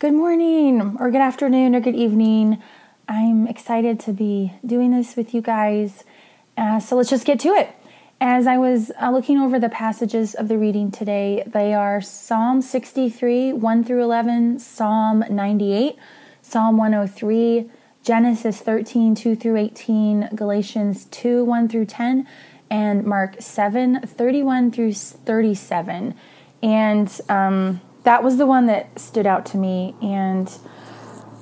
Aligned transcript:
Good 0.00 0.12
morning, 0.12 0.96
or 0.98 1.12
good 1.12 1.20
afternoon, 1.20 1.76
or 1.76 1.80
good 1.80 1.94
evening. 1.94 2.60
I'm 3.06 3.46
excited 3.46 4.00
to 4.00 4.12
be 4.12 4.52
doing 4.66 4.90
this 4.90 5.14
with 5.14 5.32
you 5.32 5.40
guys. 5.40 6.02
Uh, 6.58 6.80
so 6.80 6.96
let's 6.96 7.10
just 7.10 7.24
get 7.24 7.38
to 7.40 7.50
it. 7.50 7.70
As 8.20 8.48
I 8.48 8.58
was 8.58 8.90
uh, 9.00 9.12
looking 9.12 9.38
over 9.38 9.60
the 9.60 9.68
passages 9.68 10.34
of 10.34 10.48
the 10.48 10.58
reading 10.58 10.90
today, 10.90 11.44
they 11.46 11.74
are 11.74 12.00
Psalm 12.00 12.60
63, 12.60 13.52
1 13.52 13.84
through 13.84 14.02
11, 14.02 14.58
Psalm 14.58 15.24
98, 15.30 15.94
Psalm 16.42 16.76
103, 16.76 17.70
Genesis 18.02 18.60
13, 18.60 19.14
2 19.14 19.36
through 19.36 19.56
18, 19.56 20.30
Galatians 20.34 21.04
2, 21.04 21.44
1 21.44 21.68
through 21.68 21.86
10, 21.86 22.26
and 22.68 23.04
Mark 23.04 23.36
7, 23.38 24.00
31 24.00 24.72
through 24.72 24.92
37. 24.92 26.16
And 26.64 27.20
um, 27.28 27.80
that 28.04 28.22
was 28.22 28.36
the 28.36 28.46
one 28.46 28.66
that 28.66 28.98
stood 28.98 29.26
out 29.26 29.44
to 29.46 29.56
me. 29.56 29.94
And 30.00 30.50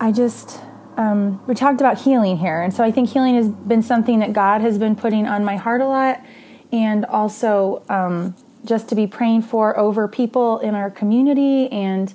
I 0.00 0.12
just, 0.12 0.60
um, 0.96 1.44
we 1.46 1.54
talked 1.54 1.80
about 1.80 2.00
healing 2.00 2.38
here. 2.38 2.62
And 2.62 2.72
so 2.72 2.82
I 2.82 2.90
think 2.90 3.10
healing 3.10 3.34
has 3.34 3.48
been 3.48 3.82
something 3.82 4.20
that 4.20 4.32
God 4.32 4.60
has 4.60 4.78
been 4.78 4.96
putting 4.96 5.26
on 5.26 5.44
my 5.44 5.56
heart 5.56 5.80
a 5.80 5.86
lot. 5.86 6.20
And 6.72 7.04
also 7.04 7.84
um, 7.88 8.34
just 8.64 8.88
to 8.88 8.94
be 8.94 9.06
praying 9.06 9.42
for 9.42 9.78
over 9.78 10.08
people 10.08 10.60
in 10.60 10.74
our 10.74 10.90
community 10.90 11.70
and 11.70 12.12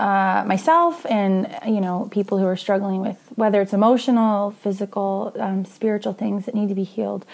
uh, 0.00 0.44
myself 0.46 1.06
and, 1.06 1.56
you 1.66 1.80
know, 1.80 2.08
people 2.10 2.38
who 2.38 2.46
are 2.46 2.56
struggling 2.56 3.00
with 3.00 3.18
whether 3.36 3.60
it's 3.60 3.72
emotional, 3.72 4.50
physical, 4.50 5.34
um, 5.38 5.64
spiritual 5.64 6.12
things 6.12 6.46
that 6.46 6.54
need 6.54 6.68
to 6.68 6.74
be 6.74 6.84
healed. 6.84 7.24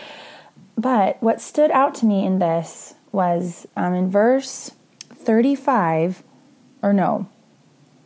But 0.77 1.23
what 1.23 1.41
stood 1.41 1.71
out 1.71 1.95
to 1.97 2.07
me 2.07 2.25
in 2.25 2.39
this 2.39 2.95
was 3.13 3.67
um, 3.77 3.95
in 3.95 4.11
verse 4.11 4.73
35 5.15 6.23
or 6.83 6.93
no, 6.93 7.29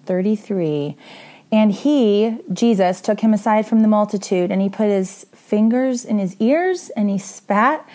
33. 0.07 0.97
And 1.53 1.73
he, 1.73 2.39
Jesus, 2.53 3.01
took 3.01 3.21
him 3.21 3.33
aside 3.33 3.67
from 3.67 3.81
the 3.83 3.89
multitude, 3.89 4.51
and 4.51 4.61
he 4.61 4.69
put 4.69 4.89
his 4.89 5.27
fingers 5.33 6.05
in 6.05 6.19
his 6.19 6.37
ears, 6.41 6.91
and 6.91 7.09
he 7.09 7.19
spat, 7.19 7.89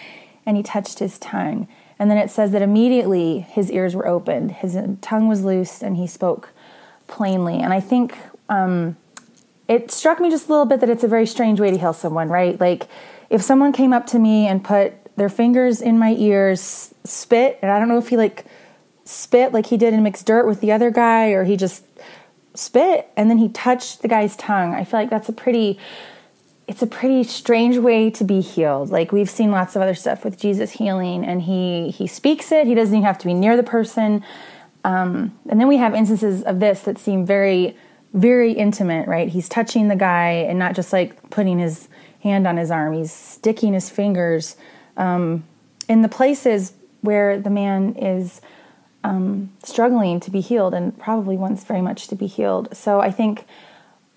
and 0.46 0.56
he 0.56 0.64
touched 0.64 1.00
his 1.00 1.20
tongue. 1.20 1.68
And 2.00 2.10
then 2.10 2.18
it 2.18 2.30
says 2.30 2.52
that 2.52 2.62
immediately 2.62 3.40
his 3.42 3.70
ears 3.70 3.96
were 3.96 4.08
opened, 4.08 4.52
his 4.52 4.78
tongue 5.02 5.28
was 5.28 5.44
loosed, 5.44 5.84
and 5.84 5.98
he 5.98 6.08
spoke 6.08 6.52
plainly. 7.08 7.60
And 7.60 7.74
I 7.74 7.82
think 7.82 8.16
um, 8.48 8.96
it 9.68 9.92
struck 9.92 10.20
me 10.22 10.30
just 10.30 10.48
a 10.48 10.52
little 10.52 10.66
bit 10.66 10.80
that 10.80 10.90
it's 10.90 11.04
a 11.04 11.08
very 11.08 11.26
strange 11.26 11.60
way 11.60 11.70
to 11.72 11.78
heal 11.78 11.94
someone, 11.94 12.30
right? 12.30 12.60
Like 12.60 12.88
if 13.30 13.42
someone 13.42 13.74
came 13.74 13.92
up 13.92 14.08
to 14.08 14.20
me 14.20 14.48
and 14.48 14.64
put 14.64 14.94
their 15.18 15.30
fingers 15.30 15.82
in 15.82 16.00
my 16.00 16.16
ears, 16.18 16.94
spit, 17.04 17.60
and 17.62 17.70
I 17.70 17.78
don't 17.78 17.90
know 17.90 17.98
if 17.98 18.08
he 18.08 18.16
like 18.16 18.46
spit 19.10 19.52
like 19.52 19.66
he 19.66 19.78
did 19.78 19.92
and 19.92 20.04
mixed 20.04 20.28
dirt 20.28 20.46
with 20.46 20.62
the 20.62 20.72
other 20.72 20.92
guy 20.92 21.30
or 21.30 21.44
he 21.44 21.58
just 21.58 21.84
spit 22.54 23.10
and 23.18 23.30
then 23.30 23.40
he 23.40 23.50
touched 23.50 24.04
the 24.04 24.08
guy's 24.08 24.36
tongue. 24.36 24.76
I 24.76 24.84
feel 24.84 25.00
like 25.00 25.10
that's 25.10 25.28
a 25.28 25.34
pretty 25.34 25.80
it's 26.68 26.84
a 26.84 26.88
pretty 26.88 27.24
strange 27.24 27.78
way 27.78 28.12
to 28.12 28.24
be 28.24 28.40
healed. 28.40 28.92
Like 28.92 29.12
we've 29.12 29.30
seen 29.30 29.50
lots 29.50 29.76
of 29.76 29.82
other 29.82 29.96
stuff 29.96 30.24
with 30.24 30.40
Jesus 30.40 30.72
healing 30.72 31.26
and 31.26 31.42
he 31.42 31.90
he 31.90 32.06
speaks 32.06 32.52
it. 32.52 32.68
He 32.68 32.76
doesn't 32.76 32.94
even 32.94 33.06
have 33.06 33.18
to 33.20 33.26
be 33.26 33.34
near 33.34 33.58
the 33.58 33.64
person. 33.64 34.24
Um, 34.84 35.38
and 35.50 35.60
then 35.60 35.68
we 35.68 35.78
have 35.78 35.96
instances 35.96 36.44
of 36.44 36.60
this 36.60 36.82
that 36.82 37.00
seem 37.00 37.26
very 37.26 37.76
very 38.14 38.54
intimate, 38.54 39.08
right? 39.08 39.28
He's 39.28 39.50
touching 39.50 39.88
the 39.88 39.96
guy 39.96 40.32
and 40.48 40.60
not 40.60 40.76
just 40.76 40.94
like 40.94 41.32
putting 41.32 41.58
his 41.58 41.88
hand 42.22 42.46
on 42.46 42.58
his 42.58 42.70
arm. 42.70 42.94
He's 42.94 43.12
sticking 43.12 43.74
his 43.74 43.90
fingers 43.90 44.56
um, 44.98 45.46
in 45.88 46.04
the 46.04 46.10
places 46.10 46.74
where 47.02 47.40
the 47.40 47.50
man 47.50 47.96
is 47.96 48.42
um, 49.04 49.52
struggling 49.64 50.20
to 50.20 50.32
be 50.32 50.42
healed 50.42 50.74
and 50.74 50.98
probably 50.98 51.38
wants 51.38 51.64
very 51.64 51.82
much 51.82 52.08
to 52.08 52.16
be 52.16 52.28
healed. 52.28 52.76
So 52.76 53.00
I 53.00 53.12
think 53.12 53.46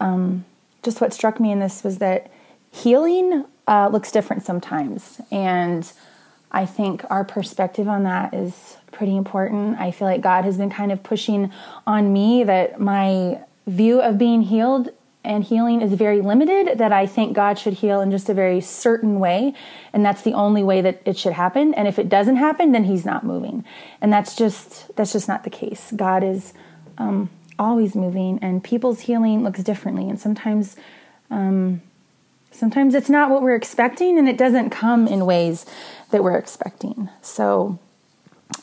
um, 0.00 0.44
just 0.82 1.00
what 1.00 1.12
struck 1.12 1.38
me 1.38 1.52
in 1.52 1.60
this 1.60 1.84
was 1.84 1.98
that 1.98 2.30
healing 2.70 3.44
uh, 3.68 3.88
looks 3.92 4.10
different 4.10 4.44
sometimes. 4.44 5.20
And 5.30 5.90
I 6.50 6.66
think 6.66 7.04
our 7.10 7.24
perspective 7.24 7.88
on 7.88 8.02
that 8.04 8.34
is 8.34 8.76
pretty 8.90 9.16
important. 9.16 9.78
I 9.78 9.90
feel 9.90 10.08
like 10.08 10.20
God 10.20 10.44
has 10.44 10.58
been 10.58 10.70
kind 10.70 10.92
of 10.92 11.02
pushing 11.02 11.52
on 11.86 12.12
me 12.12 12.44
that 12.44 12.80
my 12.80 13.40
view 13.66 14.00
of 14.00 14.18
being 14.18 14.42
healed 14.42 14.90
and 15.24 15.44
healing 15.44 15.80
is 15.82 15.92
very 15.92 16.20
limited 16.20 16.78
that 16.78 16.92
I 16.92 17.06
think 17.06 17.34
God 17.34 17.58
should 17.58 17.74
heal 17.74 18.00
in 18.00 18.10
just 18.10 18.28
a 18.28 18.34
very 18.34 18.60
certain 18.60 19.20
way. 19.20 19.54
And 19.92 20.04
that's 20.04 20.22
the 20.22 20.32
only 20.32 20.64
way 20.64 20.80
that 20.80 21.02
it 21.04 21.16
should 21.16 21.32
happen. 21.32 21.74
And 21.74 21.86
if 21.86 21.98
it 21.98 22.08
doesn't 22.08 22.36
happen 22.36 22.72
then 22.72 22.84
he's 22.84 23.04
not 23.04 23.24
moving. 23.24 23.64
And 24.00 24.12
that's 24.12 24.34
just 24.34 24.94
that's 24.96 25.12
just 25.12 25.28
not 25.28 25.44
the 25.44 25.50
case. 25.50 25.92
God 25.94 26.24
is 26.24 26.52
um, 26.98 27.30
always 27.58 27.94
moving 27.94 28.38
and 28.42 28.64
people's 28.64 29.00
healing 29.00 29.44
looks 29.44 29.62
differently. 29.62 30.08
And 30.08 30.18
sometimes 30.18 30.76
um, 31.30 31.82
sometimes 32.50 32.94
it's 32.94 33.10
not 33.10 33.30
what 33.30 33.42
we're 33.42 33.54
expecting 33.54 34.18
and 34.18 34.28
it 34.28 34.36
doesn't 34.36 34.70
come 34.70 35.06
in 35.06 35.24
ways 35.24 35.66
that 36.10 36.22
we're 36.22 36.36
expecting. 36.36 37.08
So 37.20 37.78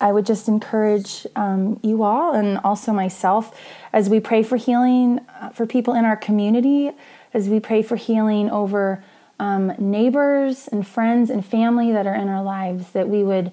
I 0.01 0.11
would 0.11 0.25
just 0.25 0.47
encourage 0.47 1.25
um, 1.35 1.79
you 1.83 2.03
all 2.03 2.33
and 2.33 2.57
also 2.59 2.91
myself 2.91 3.57
as 3.91 4.09
we 4.09 4.19
pray 4.19 4.44
for 4.44 4.57
healing 4.57 5.19
uh, 5.39 5.50
for 5.50 5.66
people 5.66 5.94
in 5.94 6.05
our 6.05 6.16
community, 6.16 6.91
as 7.33 7.50
we 7.50 7.59
pray 7.59 7.81
for 7.81 7.95
healing 7.95 8.50
over 8.50 9.03
um, 9.39 9.73
neighbors 9.77 10.67
and 10.67 10.85
friends 10.88 11.29
and 11.29 11.45
family 11.45 11.91
that 11.91 12.05
are 12.05 12.16
in 12.16 12.27
our 12.27 12.44
lives, 12.44 12.91
that 12.91 13.07
we 13.07 13.23
would 13.23 13.51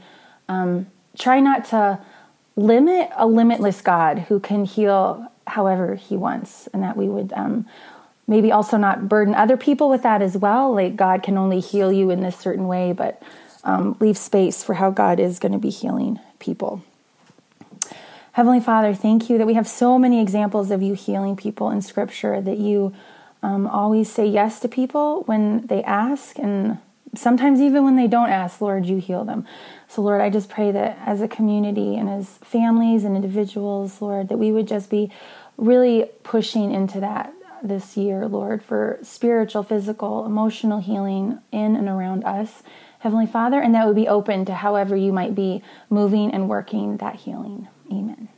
um, 0.48 0.86
try 1.18 1.40
not 1.40 1.64
to 1.66 2.00
limit 2.56 3.10
a 3.16 3.26
limitless 3.26 3.80
God 3.80 4.20
who 4.20 4.40
can 4.40 4.64
heal 4.64 5.30
however 5.46 5.94
He 5.94 6.16
wants, 6.16 6.66
and 6.68 6.82
that 6.82 6.96
we 6.96 7.08
would 7.08 7.32
um, 7.34 7.66
maybe 8.26 8.50
also 8.50 8.76
not 8.76 9.08
burden 9.08 9.34
other 9.34 9.56
people 9.56 9.88
with 9.88 10.02
that 10.02 10.22
as 10.22 10.36
well. 10.36 10.74
Like 10.74 10.96
God 10.96 11.22
can 11.22 11.38
only 11.38 11.60
heal 11.60 11.92
you 11.92 12.10
in 12.10 12.20
this 12.20 12.36
certain 12.36 12.66
way, 12.66 12.92
but 12.92 13.22
um, 13.66 13.96
leave 14.00 14.16
space 14.16 14.62
for 14.62 14.74
how 14.74 14.90
God 14.90 15.20
is 15.20 15.38
going 15.38 15.52
to 15.52 15.58
be 15.58 15.70
healing 15.70 16.18
people. 16.38 16.82
Heavenly 18.32 18.60
Father, 18.60 18.94
thank 18.94 19.28
you 19.28 19.38
that 19.38 19.46
we 19.46 19.54
have 19.54 19.66
so 19.66 19.98
many 19.98 20.20
examples 20.20 20.70
of 20.70 20.82
you 20.82 20.94
healing 20.94 21.36
people 21.36 21.70
in 21.70 21.82
Scripture, 21.82 22.40
that 22.40 22.58
you 22.58 22.94
um, 23.42 23.66
always 23.66 24.10
say 24.10 24.26
yes 24.26 24.60
to 24.60 24.68
people 24.68 25.22
when 25.22 25.66
they 25.66 25.82
ask, 25.82 26.38
and 26.38 26.78
sometimes 27.14 27.60
even 27.60 27.82
when 27.82 27.96
they 27.96 28.06
don't 28.06 28.28
ask, 28.28 28.60
Lord, 28.60 28.86
you 28.86 28.98
heal 28.98 29.24
them. 29.24 29.46
So, 29.88 30.02
Lord, 30.02 30.20
I 30.20 30.30
just 30.30 30.48
pray 30.48 30.70
that 30.70 30.98
as 31.04 31.20
a 31.20 31.28
community 31.28 31.96
and 31.96 32.08
as 32.08 32.38
families 32.38 33.04
and 33.04 33.16
individuals, 33.16 34.00
Lord, 34.00 34.28
that 34.28 34.36
we 34.36 34.52
would 34.52 34.68
just 34.68 34.90
be 34.90 35.10
really 35.56 36.10
pushing 36.22 36.72
into 36.72 37.00
that 37.00 37.32
this 37.62 37.96
year, 37.96 38.28
Lord, 38.28 38.62
for 38.62 38.98
spiritual, 39.02 39.62
physical, 39.62 40.26
emotional 40.26 40.80
healing 40.80 41.38
in 41.50 41.74
and 41.74 41.88
around 41.88 42.24
us. 42.24 42.62
Heavenly 43.00 43.26
Father, 43.26 43.60
and 43.60 43.74
that 43.74 43.86
would 43.86 43.96
be 43.96 44.08
open 44.08 44.44
to 44.46 44.54
however 44.54 44.96
you 44.96 45.12
might 45.12 45.34
be 45.34 45.62
moving 45.90 46.32
and 46.32 46.48
working 46.48 46.96
that 46.98 47.16
healing. 47.16 47.68
Amen. 47.90 48.28